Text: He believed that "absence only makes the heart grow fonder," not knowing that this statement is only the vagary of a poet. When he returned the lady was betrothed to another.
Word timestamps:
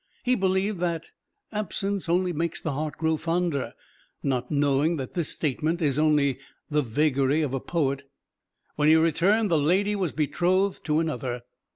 He 0.23 0.33
believed 0.33 0.79
that 0.79 1.05
"absence 1.51 2.09
only 2.09 2.33
makes 2.33 2.59
the 2.59 2.71
heart 2.71 2.97
grow 2.97 3.17
fonder," 3.17 3.73
not 4.23 4.49
knowing 4.49 4.95
that 4.95 5.13
this 5.13 5.29
statement 5.29 5.79
is 5.79 5.99
only 5.99 6.39
the 6.71 6.81
vagary 6.81 7.43
of 7.43 7.53
a 7.53 7.59
poet. 7.59 8.09
When 8.77 8.89
he 8.89 8.95
returned 8.95 9.51
the 9.51 9.59
lady 9.59 9.95
was 9.95 10.11
betrothed 10.11 10.83
to 10.85 10.97
another. 10.99 11.43